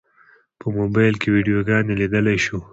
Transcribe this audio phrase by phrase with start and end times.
[0.59, 2.59] په موبایل کې ویډیوګانې لیدلی شو.